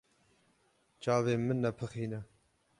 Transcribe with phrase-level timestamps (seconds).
[1.01, 2.19] Çavên min nepixîne.